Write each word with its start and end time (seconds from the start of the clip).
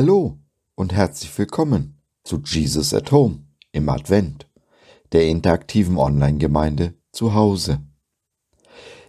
Hallo 0.00 0.38
und 0.76 0.92
herzlich 0.92 1.36
willkommen 1.36 2.00
zu 2.22 2.40
Jesus 2.44 2.94
at 2.94 3.10
Home 3.10 3.40
im 3.72 3.88
Advent, 3.88 4.46
der 5.10 5.26
interaktiven 5.26 5.98
Online-Gemeinde 5.98 6.94
zu 7.10 7.34
Hause. 7.34 7.80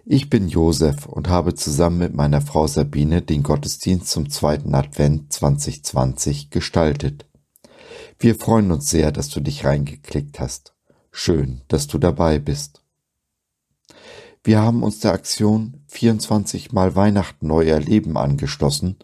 Ich 0.04 0.32
bin 0.32 0.48
Josef 0.48 1.06
und 1.06 1.30
habe 1.30 1.54
zusammen 1.54 2.00
mit 2.00 2.16
meiner 2.16 2.42
Frau 2.42 2.66
Sabine 2.66 3.21
den 3.21 3.44
Gottesdienst 3.44 4.07
zum 4.07 4.32
zweiten 4.32 4.74
Advent 4.74 5.32
2020 5.32 6.50
gestaltet. 6.50 7.28
Wir 8.18 8.34
freuen 8.34 8.71
uns 8.71 8.90
sehr, 8.90 9.12
dass 9.12 9.30
du 9.30 9.42
dich 9.42 9.66
reingeklickt 9.66 10.40
hast. 10.40 10.74
Schön, 11.12 11.62
dass 11.68 11.86
du 11.86 12.00
dabei 12.00 12.40
bist. 12.40 12.82
Wir 14.43 14.60
haben 14.60 14.82
uns 14.82 15.01
der 15.01 15.14
Aktion 15.14 15.84
24 15.90 16.71
mal 16.71 16.96
Weihnachten 16.96 17.46
neu 17.46 17.68
erleben 17.68 18.18
angeschlossen 18.18 18.98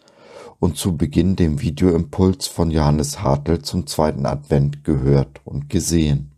und 0.58 0.76
zu 0.76 0.96
Beginn 0.96 1.36
den 1.36 1.60
Videoimpuls 1.60 2.46
von 2.46 2.70
Johannes 2.70 3.22
Hartl 3.22 3.62
zum 3.62 3.86
zweiten 3.86 4.26
Advent 4.26 4.84
gehört 4.84 5.40
und 5.44 5.68
gesehen. 5.68 6.32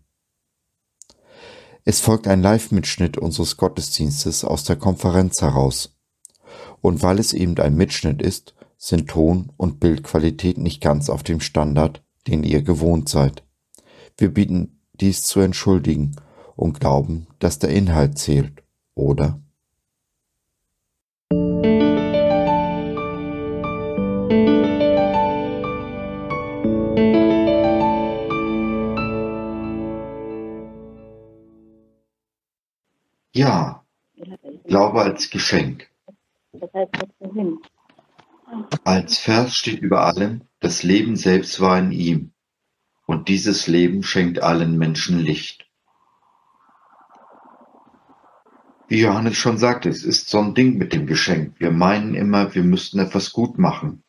Es 1.84 2.00
folgt 2.00 2.28
ein 2.28 2.42
Live-Mitschnitt 2.42 3.16
unseres 3.16 3.56
Gottesdienstes 3.56 4.44
aus 4.44 4.64
der 4.64 4.76
Konferenz 4.76 5.40
heraus. 5.40 5.96
Und 6.80 7.02
weil 7.02 7.18
es 7.18 7.32
eben 7.32 7.58
ein 7.58 7.76
Mitschnitt 7.76 8.20
ist, 8.20 8.54
sind 8.76 9.08
Ton- 9.08 9.52
und 9.56 9.80
Bildqualität 9.80 10.58
nicht 10.58 10.80
ganz 10.80 11.08
auf 11.08 11.22
dem 11.22 11.40
Standard, 11.40 12.04
den 12.26 12.44
ihr 12.44 12.62
gewohnt 12.62 13.08
seid. 13.08 13.42
Wir 14.16 14.32
bieten 14.32 14.80
dies 15.00 15.22
zu 15.22 15.40
entschuldigen 15.40 16.16
und 16.56 16.78
glauben, 16.78 17.26
dass 17.38 17.58
der 17.58 17.70
Inhalt 17.70 18.18
zählt 18.18 18.62
oder? 18.98 19.40
Ja, 33.38 33.84
Glaube 34.64 35.00
als 35.02 35.30
Geschenk. 35.30 35.88
Als 38.82 39.18
Vers 39.18 39.54
steht 39.54 39.80
über 39.80 40.04
allem, 40.06 40.40
das 40.58 40.82
Leben 40.82 41.14
selbst 41.14 41.60
war 41.60 41.78
in 41.78 41.92
ihm, 41.92 42.32
und 43.06 43.28
dieses 43.28 43.68
Leben 43.68 44.02
schenkt 44.02 44.42
allen 44.42 44.76
Menschen 44.76 45.20
Licht. 45.20 45.68
Wie 48.88 49.02
Johannes 49.02 49.36
schon 49.36 49.56
sagte, 49.56 49.88
es 49.88 50.02
ist 50.02 50.28
so 50.28 50.40
ein 50.40 50.56
Ding 50.56 50.76
mit 50.76 50.92
dem 50.92 51.06
Geschenk. 51.06 51.60
Wir 51.60 51.70
meinen 51.70 52.14
immer, 52.16 52.56
wir 52.56 52.64
müssten 52.64 52.98
etwas 52.98 53.30
gut 53.32 53.56
machen. 53.56 54.02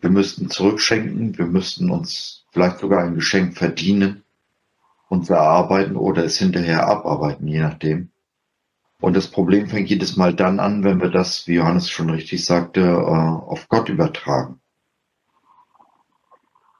Wir 0.00 0.10
müssten 0.10 0.50
zurückschenken, 0.50 1.38
wir 1.38 1.46
müssten 1.46 1.88
uns 1.88 2.46
vielleicht 2.50 2.80
sogar 2.80 3.04
ein 3.04 3.14
Geschenk 3.14 3.56
verdienen, 3.56 4.24
uns 5.08 5.30
erarbeiten 5.30 5.94
oder 5.94 6.24
es 6.24 6.36
hinterher 6.38 6.88
abarbeiten, 6.88 7.46
je 7.46 7.60
nachdem. 7.60 8.10
Und 9.04 9.14
das 9.14 9.28
Problem 9.28 9.68
fängt 9.68 9.90
jedes 9.90 10.16
Mal 10.16 10.32
dann 10.32 10.58
an, 10.60 10.82
wenn 10.82 10.98
wir 10.98 11.10
das, 11.10 11.46
wie 11.46 11.56
Johannes 11.56 11.90
schon 11.90 12.08
richtig 12.08 12.42
sagte, 12.42 12.80
äh, 12.80 12.84
auf 12.84 13.68
Gott 13.68 13.90
übertragen. 13.90 14.62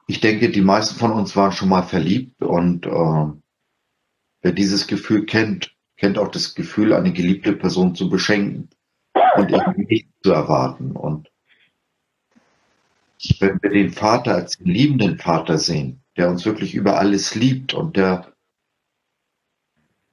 Ich 0.07 0.21
denke, 0.21 0.49
die 0.49 0.63
meisten 0.63 0.95
von 0.95 1.11
uns 1.11 1.35
waren 1.35 1.51
schon 1.51 1.69
mal 1.69 1.83
verliebt 1.83 2.41
und 2.41 2.87
äh, 2.87 3.25
wer 4.41 4.51
dieses 4.53 4.87
Gefühl 4.87 5.27
kennt, 5.27 5.75
kennt 5.97 6.17
auch 6.17 6.29
das 6.29 6.55
Gefühl, 6.55 6.93
eine 6.93 7.13
geliebte 7.13 7.53
Person 7.53 7.93
zu 7.93 8.09
beschenken 8.09 8.71
und 9.37 9.51
irgendwie 9.51 9.85
nicht 9.85 10.07
zu 10.23 10.31
erwarten. 10.31 10.93
Und 10.93 11.29
wenn 13.39 13.61
wir 13.61 13.69
den 13.69 13.91
Vater 13.91 14.33
als 14.33 14.57
den 14.57 14.73
liebenden 14.73 15.19
Vater 15.19 15.59
sehen, 15.59 16.01
der 16.17 16.31
uns 16.31 16.43
wirklich 16.43 16.73
über 16.73 16.97
alles 16.97 17.35
liebt 17.35 17.75
und 17.75 17.97
der 17.97 18.33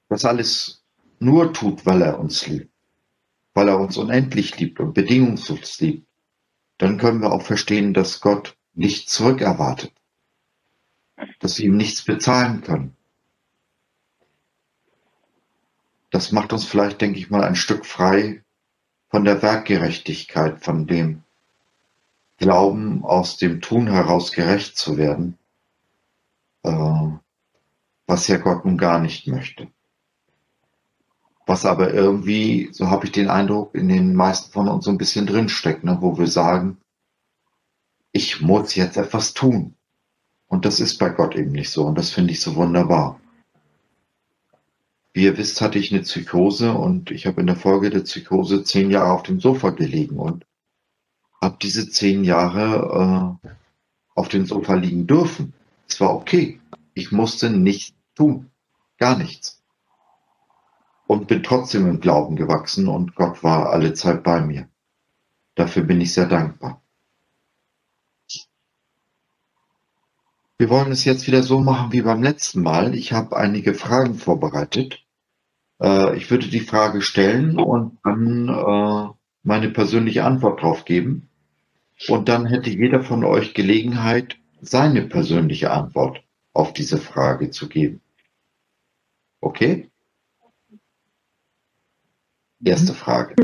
das 0.09 0.25
alles 0.25 0.82
nur 1.23 1.53
tut, 1.53 1.85
weil 1.85 2.01
er 2.01 2.19
uns 2.19 2.47
liebt, 2.47 2.71
weil 3.53 3.69
er 3.69 3.79
uns 3.79 3.97
unendlich 3.97 4.57
liebt 4.59 4.79
und 4.79 4.93
bedingungslos 4.93 5.79
liebt, 5.79 6.07
dann 6.77 6.97
können 6.97 7.21
wir 7.21 7.31
auch 7.31 7.43
verstehen, 7.43 7.93
dass 7.93 8.21
Gott 8.21 8.57
nicht 8.73 9.09
zurückerwartet, 9.09 9.93
dass 11.39 11.57
wir 11.57 11.65
ihm 11.65 11.77
nichts 11.77 12.03
bezahlen 12.03 12.61
können, 12.61 12.95
das 16.13 16.31
macht 16.31 16.53
uns 16.53 16.63
vielleicht, 16.63 17.01
denke 17.01 17.17
ich 17.17 17.31
mal, 17.31 17.43
ein 17.43 17.55
Stück 17.55 17.87
frei 17.87 18.43
von 19.09 19.25
der 19.25 19.41
Werkgerechtigkeit, 19.41 20.63
von 20.63 20.85
dem 20.85 21.23
Glauben, 22.37 23.03
aus 23.03 23.37
dem 23.37 23.61
Tun 23.61 23.87
heraus 23.87 24.31
gerecht 24.31 24.77
zu 24.77 24.97
werden, 24.97 25.39
äh, 26.61 27.07
was 28.05 28.27
ja 28.27 28.37
Gott 28.37 28.63
nun 28.63 28.77
gar 28.77 28.99
nicht 28.99 29.25
möchte. 29.25 29.69
Was 31.45 31.65
aber 31.65 31.93
irgendwie, 31.93 32.69
so 32.71 32.89
habe 32.89 33.05
ich 33.05 33.11
den 33.11 33.29
Eindruck, 33.29 33.75
in 33.75 33.89
den 33.89 34.15
meisten 34.15 34.51
von 34.51 34.69
uns 34.69 34.85
so 34.85 34.91
ein 34.91 34.97
bisschen 34.97 35.27
drinsteckt, 35.27 35.83
ne, 35.83 35.97
wo 35.99 36.17
wir 36.17 36.27
sagen, 36.27 36.77
ich 38.11 38.41
muss 38.41 38.75
jetzt 38.75 38.97
etwas 38.97 39.33
tun. 39.33 39.75
Und 40.47 40.65
das 40.65 40.79
ist 40.79 40.99
bei 40.99 41.09
Gott 41.09 41.35
eben 41.35 41.51
nicht 41.51 41.71
so. 41.71 41.85
Und 41.85 41.97
das 41.97 42.11
finde 42.11 42.31
ich 42.31 42.39
so 42.39 42.55
wunderbar. 42.55 43.19
Wie 45.11 45.23
ihr 45.23 45.37
wisst, 45.37 45.61
hatte 45.61 45.79
ich 45.79 45.91
eine 45.91 46.03
Psychose 46.03 46.73
und 46.73 47.11
ich 47.11 47.25
habe 47.25 47.41
in 47.41 47.47
der 47.47 47.55
Folge 47.55 47.89
der 47.89 48.01
Psychose 48.01 48.63
zehn 48.63 48.89
Jahre 48.91 49.11
auf 49.11 49.23
dem 49.23 49.39
Sofa 49.39 49.71
gelegen 49.71 50.17
und 50.17 50.45
habe 51.41 51.57
diese 51.61 51.89
zehn 51.89 52.23
Jahre 52.23 53.37
äh, 53.43 53.49
auf 54.15 54.29
dem 54.29 54.45
Sofa 54.45 54.75
liegen 54.75 55.07
dürfen. 55.07 55.53
Es 55.87 55.99
war 55.99 56.15
okay. 56.15 56.59
Ich 56.93 57.11
musste 57.11 57.49
nichts 57.49 57.95
tun. 58.15 58.51
Gar 58.97 59.17
nichts. 59.17 59.62
Und 61.13 61.27
bin 61.27 61.43
trotzdem 61.43 61.87
im 61.87 61.99
Glauben 61.99 62.35
gewachsen 62.35 62.87
und 62.87 63.15
Gott 63.15 63.43
war 63.43 63.69
alle 63.69 63.93
Zeit 63.93 64.23
bei 64.23 64.41
mir. 64.41 64.67
Dafür 65.55 65.83
bin 65.83 66.01
ich 66.01 66.13
sehr 66.13 66.25
dankbar. 66.25 66.81
Wir 70.57 70.69
wollen 70.69 70.91
es 70.91 71.05
jetzt 71.05 71.27
wieder 71.27 71.43
so 71.43 71.59
machen 71.59 71.91
wie 71.91 72.01
beim 72.01 72.23
letzten 72.23 72.61
Mal. 72.63 72.95
Ich 72.95 73.13
habe 73.13 73.37
einige 73.37 73.73
Fragen 73.73 74.15
vorbereitet 74.15 75.03
äh, 75.83 76.15
ich 76.17 76.31
würde 76.31 76.47
die 76.47 76.61
Frage 76.61 77.01
stellen 77.01 77.59
und 77.59 77.99
dann 78.03 78.47
äh, 78.49 79.13
meine 79.43 79.69
persönliche 79.69 80.23
Antwort 80.23 80.61
drauf 80.61 80.85
geben. 80.85 81.29
Und 82.07 82.29
dann 82.29 82.45
hätte 82.45 82.69
jeder 82.69 83.03
von 83.03 83.23
euch 83.23 83.53
Gelegenheit, 83.53 84.37
seine 84.61 85.03
persönliche 85.03 85.71
Antwort 85.71 86.23
auf 86.53 86.73
diese 86.73 86.97
Frage 86.97 87.51
zu 87.51 87.67
geben. 87.67 88.01
Okay? 89.41 89.89
Erste 92.65 92.93
Frage. 92.93 93.35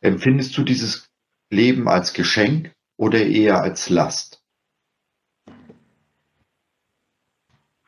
Empfindest 0.00 0.56
du 0.56 0.64
dieses 0.64 1.08
Leben 1.50 1.88
als 1.88 2.12
Geschenk 2.12 2.72
oder 2.96 3.24
eher 3.24 3.60
als 3.60 3.88
Last? 3.90 4.42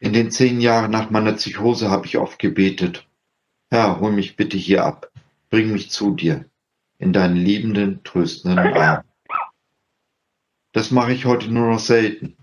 In 0.00 0.12
den 0.12 0.30
zehn 0.30 0.60
Jahren 0.60 0.92
nach 0.92 1.10
meiner 1.10 1.32
Psychose 1.32 1.90
habe 1.90 2.06
ich 2.06 2.18
oft 2.18 2.38
gebetet. 2.38 3.08
Herr, 3.70 3.98
hol 3.98 4.12
mich 4.12 4.36
bitte 4.36 4.56
hier 4.56 4.84
ab. 4.84 5.10
Bring 5.50 5.72
mich 5.72 5.90
zu 5.90 6.14
dir. 6.14 6.48
In 6.98 7.12
deinen 7.12 7.36
liebenden, 7.36 8.04
tröstenden 8.04 8.58
Arm. 8.58 9.04
Das 10.72 10.92
mache 10.92 11.12
ich 11.12 11.24
heute 11.24 11.50
nur 11.52 11.68
noch 11.68 11.80
selten. 11.80 12.36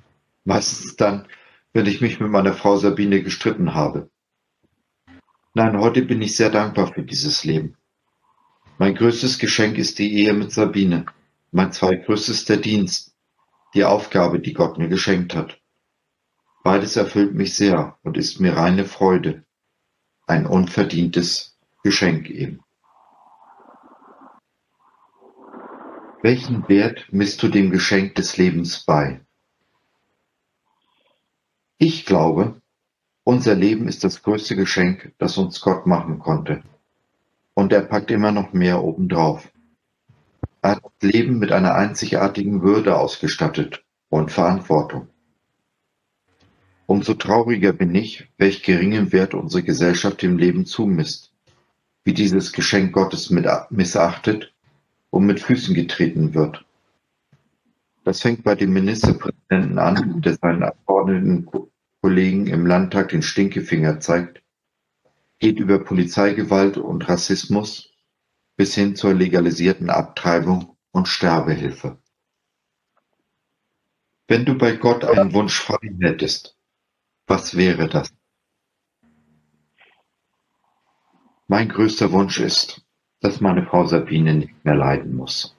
Meistens 0.44 0.98
dann, 0.98 1.28
wenn 1.72 1.86
ich 1.86 2.02
mich 2.02 2.20
mit 2.20 2.30
meiner 2.30 2.54
Frau 2.54 2.76
Sabine 2.76 3.24
gestritten 3.24 3.74
habe. 3.74 4.10
Nein, 5.58 5.80
heute 5.80 6.02
bin 6.02 6.22
ich 6.22 6.36
sehr 6.36 6.50
dankbar 6.50 6.92
für 6.94 7.04
dieses 7.04 7.46
Leben. 7.46 7.78
Mein 8.78 8.94
größtes 8.94 9.40
Geschenk 9.40 9.78
ist 9.78 10.00
die 10.00 10.14
Ehe 10.14 10.34
mit 10.34 10.52
Sabine. 10.52 11.06
Mein 11.52 11.72
zweitgrößtes 11.72 12.44
der 12.44 12.58
Dienst. 12.58 13.16
Die 13.74 13.86
Aufgabe, 13.86 14.42
die 14.42 14.52
Gott 14.52 14.78
mir 14.78 14.90
geschenkt 14.90 15.34
hat. 15.34 15.62
Beides 16.62 16.98
erfüllt 16.98 17.36
mich 17.36 17.56
sehr 17.56 17.98
und 18.04 18.18
ist 18.18 18.42
mir 18.42 18.58
reine 18.58 18.84
Freude, 18.84 19.46
ein 20.28 20.46
unverdientes 20.46 21.58
Geschenk 21.84 22.30
eben. 22.30 22.60
Welchen 26.22 26.68
Wert 26.68 27.08
misst 27.12 27.42
du 27.42 27.48
dem 27.48 27.72
Geschenk 27.72 28.16
des 28.16 28.36
Lebens 28.36 28.84
bei? 28.84 29.26
Ich 31.78 32.06
glaube, 32.06 32.62
unser 33.26 33.56
Leben 33.56 33.90
ist 33.90 34.04
das 34.04 34.22
größte 34.24 34.56
Geschenk, 34.56 35.12
das 35.18 35.38
uns 35.38 35.60
Gott 35.60 35.88
machen 35.88 36.20
konnte. 36.20 36.64
Und 37.56 37.74
er 37.74 37.82
packt 37.82 38.12
immer 38.12 38.32
noch 38.32 38.54
mehr 38.54 38.84
obendrauf. 38.84 39.52
Er 40.62 40.72
hat 40.72 40.84
das 40.84 41.12
Leben 41.12 41.40
mit 41.40 41.52
einer 41.52 41.76
einzigartigen 41.76 42.62
Würde 42.62 42.96
ausgestattet 42.96 43.84
und 44.10 44.32
Verantwortung. 44.32 45.08
Umso 46.86 47.16
trauriger 47.16 47.74
bin 47.74 47.96
ich, 47.96 48.30
welch 48.38 48.62
geringen 48.62 49.12
Wert 49.12 49.34
unsere 49.34 49.64
Gesellschaft 49.64 50.22
dem 50.22 50.38
Leben 50.38 50.68
zumisst, 50.68 51.34
wie 52.04 52.14
dieses 52.14 52.54
Geschenk 52.54 52.94
Gottes 52.94 53.32
missachtet 53.72 54.54
und 55.10 55.26
mit 55.26 55.40
Füßen 55.40 55.74
getreten 55.74 56.36
wird. 56.36 56.64
Das 58.04 58.22
fängt 58.22 58.44
bei 58.44 58.54
dem 58.54 58.72
Ministerpräsidenten 58.72 59.80
an, 59.80 60.22
der 60.22 60.36
seinen 60.36 60.62
Abgeordnetenkollegen 62.06 62.48
im 62.48 62.68
Landtag 62.68 63.10
den 63.10 63.24
Stinkefinger 63.24 64.00
zeigt, 64.00 64.44
geht 65.40 65.60
über 65.60 65.80
Polizeigewalt 65.80 66.78
und 66.78 67.10
Rassismus 67.10 67.92
bis 68.56 68.76
hin 68.76 68.96
zur 68.96 69.14
legalisierten 69.14 69.90
Abtreibung 69.90 70.78
und 70.92 71.08
Sterbehilfe. 71.08 71.98
Wenn 74.28 74.46
du 74.46 74.56
bei 74.56 74.76
Gott 74.76 75.04
einen 75.04 75.34
Wunsch 75.34 75.60
frei 75.60 75.78
hättest, 76.00 76.56
was 77.28 77.58
wäre 77.58 77.90
das? 77.90 78.14
Mein 81.48 81.70
größter 81.70 82.12
Wunsch 82.12 82.40
ist, 82.40 82.82
dass 83.20 83.42
meine 83.42 83.66
Frau 83.66 83.86
Sabine 83.86 84.36
nicht 84.36 84.64
mehr 84.64 84.76
leiden 84.76 85.16
muss. 85.16 85.56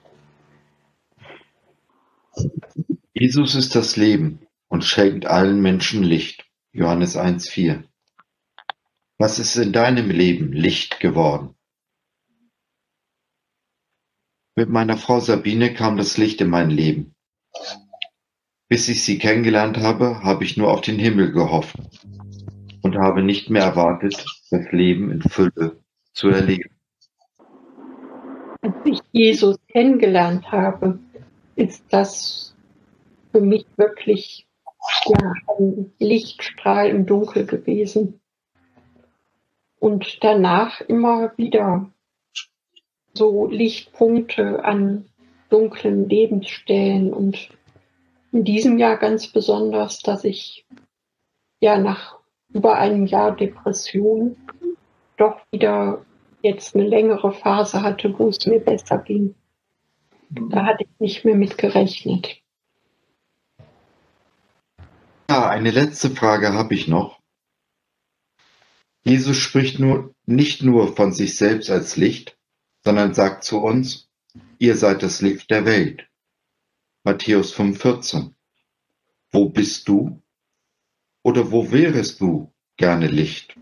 Jesus 3.13 3.55
ist 3.55 3.75
das 3.75 3.97
Leben 3.97 4.46
und 4.67 4.83
schenkt 4.83 5.25
allen 5.25 5.61
Menschen 5.61 6.03
Licht. 6.03 6.45
Johannes 6.71 7.17
1,4. 7.17 7.83
Was 9.17 9.39
ist 9.39 9.55
in 9.55 9.73
deinem 9.73 10.09
Leben 10.09 10.51
Licht 10.51 10.99
geworden? 10.99 11.55
Mit 14.55 14.69
meiner 14.69 14.97
Frau 14.97 15.19
Sabine 15.19 15.73
kam 15.73 15.97
das 15.97 16.17
Licht 16.17 16.41
in 16.41 16.49
mein 16.49 16.69
Leben. 16.69 17.15
Bis 18.69 18.89
ich 18.89 19.03
sie 19.03 19.17
kennengelernt 19.17 19.77
habe, 19.77 20.23
habe 20.23 20.43
ich 20.43 20.57
nur 20.57 20.71
auf 20.71 20.81
den 20.81 20.99
Himmel 20.99 21.31
gehofft 21.31 21.77
und 22.81 22.97
habe 22.97 23.23
nicht 23.23 23.49
mehr 23.49 23.63
erwartet, 23.63 24.25
das 24.49 24.71
Leben 24.71 25.11
in 25.11 25.21
Fülle 25.21 25.79
zu 26.13 26.29
erleben. 26.29 26.75
Als 28.61 28.75
ich 28.85 28.99
Jesus 29.11 29.57
kennengelernt 29.67 30.51
habe, 30.51 30.99
ist 31.55 31.83
das 31.89 32.55
für 33.31 33.41
mich 33.41 33.65
wirklich 33.77 34.46
ja, 35.05 35.33
ein 35.57 35.93
Lichtstrahl 35.99 36.89
im 36.89 37.05
Dunkel 37.05 37.45
gewesen. 37.45 38.19
Und 39.79 40.23
danach 40.23 40.81
immer 40.81 41.37
wieder 41.37 41.91
so 43.13 43.47
Lichtpunkte 43.47 44.63
an 44.63 45.05
dunklen 45.49 46.09
Lebensstellen 46.09 47.13
und 47.13 47.49
in 48.31 48.43
diesem 48.43 48.77
Jahr 48.77 48.97
ganz 48.97 49.27
besonders, 49.27 49.99
dass 49.99 50.23
ich 50.23 50.65
ja 51.59 51.77
nach 51.77 52.19
über 52.49 52.75
einem 52.77 53.05
Jahr 53.05 53.35
Depression 53.35 54.35
doch 55.17 55.39
wieder 55.51 56.05
jetzt 56.41 56.75
eine 56.75 56.87
längere 56.87 57.31
Phase 57.31 57.81
hatte, 57.81 58.17
wo 58.17 58.27
es 58.29 58.45
mir 58.45 58.59
besser 58.59 58.99
ging. 58.99 59.35
Da 60.29 60.65
hatte 60.65 60.83
ich 60.83 60.99
nicht 60.99 61.25
mehr 61.25 61.35
mit 61.35 61.57
gerechnet. 61.57 62.41
Ja, 65.29 65.49
eine 65.49 65.71
letzte 65.71 66.09
Frage 66.09 66.53
habe 66.53 66.73
ich 66.73 66.87
noch. 66.87 67.19
Jesus 69.03 69.35
spricht 69.35 69.77
nur, 69.77 70.15
nicht 70.25 70.63
nur 70.63 70.95
von 70.95 71.11
sich 71.11 71.35
selbst 71.35 71.69
als 71.69 71.97
Licht, 71.97 72.37
sondern 72.83 73.13
sagt 73.13 73.43
zu 73.43 73.59
uns, 73.59 74.09
ihr 74.57 74.77
seid 74.77 75.03
das 75.03 75.21
Licht 75.21 75.49
der 75.49 75.65
Welt. 75.65 76.07
Matthäus 77.03 77.53
5,14. 77.53 78.31
Wo 79.31 79.49
bist 79.49 79.89
du? 79.89 80.21
Oder 81.23 81.51
wo 81.51 81.71
wärest 81.71 82.21
du 82.21 82.53
gerne 82.77 83.07
Licht? 83.07 83.57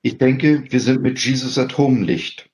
Ich 0.00 0.16
denke, 0.16 0.64
wir 0.70 0.80
sind 0.80 1.02
mit 1.02 1.18
Jesus 1.22 1.58
Atomlicht. 1.58 2.48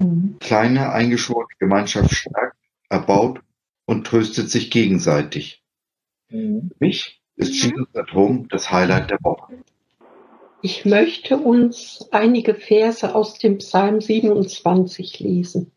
Mhm. 0.00 0.38
Kleine 0.40 0.90
eingeschworene 0.90 1.54
Gemeinschaft 1.60 2.12
stärkt, 2.12 2.56
erbaut 2.88 3.42
und 3.90 4.06
tröstet 4.06 4.48
sich 4.48 4.70
gegenseitig. 4.70 5.64
Mhm. 6.28 6.68
Für 6.68 6.76
mich 6.78 7.20
ist 7.34 7.60
Jesus 7.60 7.88
Atom 7.92 8.46
das 8.48 8.70
Highlight 8.70 9.10
der 9.10 9.18
Woche. 9.20 9.64
Ich 10.62 10.84
möchte 10.84 11.36
uns 11.38 12.06
einige 12.12 12.54
Verse 12.54 13.12
aus 13.12 13.40
dem 13.40 13.58
Psalm 13.58 14.00
27 14.00 15.18
lesen. 15.18 15.72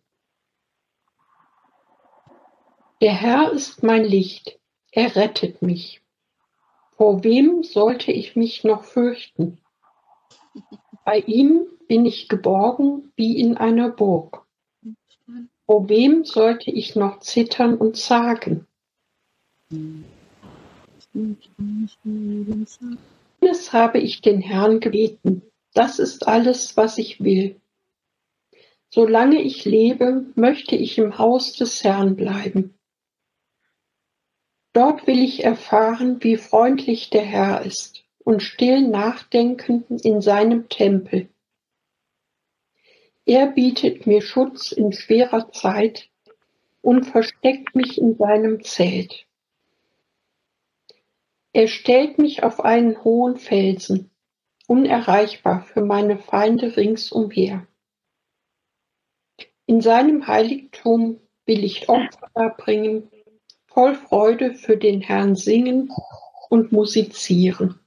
Der 3.01 3.13
Herr 3.13 3.51
ist 3.51 3.81
mein 3.81 4.03
Licht, 4.03 4.59
er 4.91 5.15
rettet 5.15 5.63
mich. 5.63 6.03
Vor 6.91 7.23
wem 7.23 7.63
sollte 7.63 8.11
ich 8.11 8.35
mich 8.35 8.63
noch 8.63 8.83
fürchten? 8.83 9.57
Bei 11.03 11.17
ihm 11.17 11.65
bin 11.87 12.05
ich 12.05 12.29
geborgen 12.29 13.11
wie 13.15 13.39
in 13.39 13.57
einer 13.57 13.89
Burg. 13.89 14.42
Vor 15.65 15.87
wem 15.87 16.25
sollte 16.25 16.71
ich 16.71 16.95
noch 16.95 17.19
zittern 17.19 17.75
und 17.75 17.97
zagen? 17.97 18.67
Das 23.39 23.73
habe 23.73 23.99
ich 23.99 24.21
den 24.21 24.41
Herrn 24.41 24.79
gebeten. 24.79 25.41
Das 25.73 25.99
ist 25.99 26.27
alles, 26.27 26.75
was 26.77 26.97
ich 26.97 27.23
will. 27.23 27.59
Solange 28.89 29.41
ich 29.41 29.65
lebe, 29.65 30.25
möchte 30.35 30.75
ich 30.75 30.97
im 30.97 31.17
Haus 31.17 31.53
des 31.53 31.83
Herrn 31.83 32.15
bleiben. 32.15 32.77
Dort 34.73 35.07
will 35.07 35.19
ich 35.19 35.43
erfahren, 35.43 36.23
wie 36.23 36.37
freundlich 36.37 37.09
der 37.09 37.23
Herr 37.23 37.65
ist 37.65 38.03
und 38.23 38.41
still 38.41 38.87
nachdenken 38.87 39.83
in 40.03 40.21
seinem 40.21 40.69
Tempel. 40.69 41.29
Er 43.25 43.47
bietet 43.47 44.05
mir 44.05 44.21
Schutz 44.21 44.71
in 44.71 44.91
schwerer 44.91 45.51
Zeit 45.51 46.09
und 46.81 47.05
versteckt 47.05 47.75
mich 47.75 47.97
in 47.97 48.17
seinem 48.17 48.63
Zelt. 48.63 49.25
Er 51.53 51.67
stellt 51.67 52.17
mich 52.17 52.43
auf 52.43 52.59
einen 52.59 53.03
hohen 53.03 53.37
Felsen, 53.37 54.09
unerreichbar 54.67 55.61
für 55.61 55.85
meine 55.85 56.17
Feinde 56.17 56.75
ringsumher. 56.75 57.67
In 59.65 59.81
seinem 59.81 60.27
Heiligtum 60.27 61.19
will 61.45 61.63
ich 61.63 61.87
Opfer 61.89 62.29
darbringen 62.33 63.09
voll 63.73 63.95
Freude 63.95 64.53
für 64.53 64.77
den 64.77 65.01
Herrn 65.01 65.35
singen 65.35 65.91
und 66.49 66.71
musizieren. 66.71 67.79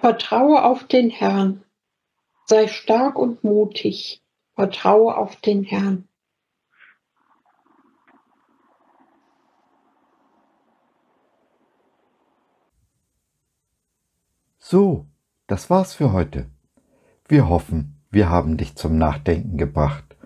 Vertraue 0.00 0.64
auf 0.64 0.84
den 0.84 1.10
Herrn, 1.10 1.64
sei 2.48 2.66
stark 2.66 3.18
und 3.18 3.44
mutig, 3.44 4.22
vertraue 4.54 5.16
auf 5.16 5.36
den 5.36 5.64
Herrn. 5.64 6.08
So, 14.58 15.06
das 15.46 15.68
war's 15.70 15.94
für 15.94 16.12
heute. 16.12 16.46
Wir 17.26 17.48
hoffen, 17.48 18.00
wir 18.10 18.30
haben 18.30 18.56
dich 18.56 18.76
zum 18.76 18.96
Nachdenken 18.96 19.58
gebracht 19.58 20.16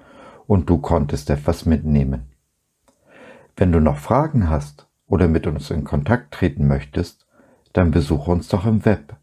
und 0.46 0.70
du 0.70 0.78
konntest 0.78 1.28
etwas 1.30 1.66
mitnehmen. 1.66 2.32
Wenn 3.56 3.72
du 3.72 3.80
noch 3.80 3.98
Fragen 3.98 4.48
hast 4.48 4.88
oder 5.06 5.26
mit 5.26 5.46
uns 5.46 5.70
in 5.70 5.84
Kontakt 5.84 6.34
treten 6.34 6.68
möchtest, 6.68 7.26
dann 7.72 7.90
besuche 7.90 8.30
uns 8.30 8.48
doch 8.48 8.64
im 8.64 8.84
Web 8.84 9.16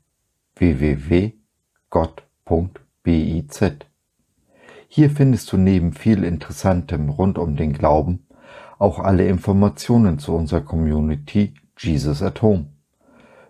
www.gott.biz. 3.09 3.85
Hier 4.87 5.09
findest 5.09 5.51
du 5.51 5.57
neben 5.57 5.93
viel 5.93 6.23
Interessantem 6.23 7.09
rund 7.09 7.37
um 7.37 7.55
den 7.55 7.73
Glauben 7.73 8.25
auch 8.77 8.99
alle 8.99 9.27
Informationen 9.27 10.19
zu 10.19 10.33
unserer 10.33 10.61
Community 10.61 11.53
Jesus 11.77 12.21
at 12.21 12.41
Home. 12.41 12.67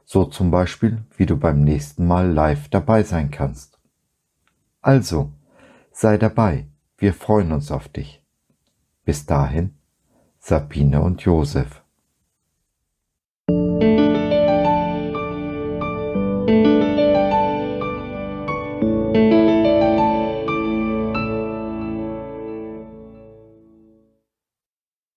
So 0.04 0.26
zum 0.26 0.50
Beispiel, 0.50 1.04
wie 1.18 1.28
du 1.28 1.38
beim 1.38 1.64
nächsten 1.64 2.08
Mal 2.08 2.32
live 2.32 2.68
dabei 2.70 3.04
sein 3.04 3.30
kannst. 3.30 3.80
Also, 4.82 5.32
sei 5.92 6.18
dabei, 6.18 6.68
wir 6.98 7.14
freuen 7.14 7.52
uns 7.52 7.72
auf 7.72 7.88
dich. 7.90 8.24
Bis 9.06 9.28
dahin, 9.28 9.76
Sabine 10.40 11.02
und 11.02 11.22
Josef. 11.22 11.84